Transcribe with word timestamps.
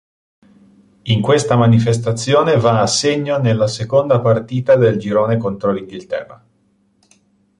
In 1.03 1.21
questa 1.21 1.55
manifestazione 1.55 2.57
va 2.57 2.81
a 2.81 2.87
segno 2.87 3.37
nella 3.37 3.67
seconda 3.67 4.19
partita 4.19 4.75
del 4.75 4.97
girone 4.97 5.37
contro 5.37 5.71
l'Inghilterra. 5.71 6.43